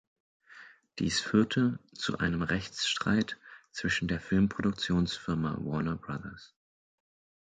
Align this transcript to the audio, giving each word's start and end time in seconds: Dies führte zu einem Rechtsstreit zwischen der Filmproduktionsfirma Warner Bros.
Dies 0.97 1.19
führte 1.21 1.77
zu 1.93 2.17
einem 2.17 2.41
Rechtsstreit 2.41 3.37
zwischen 3.71 4.07
der 4.07 4.19
Filmproduktionsfirma 4.19 5.57
Warner 5.59 5.95
Bros. 5.97 6.55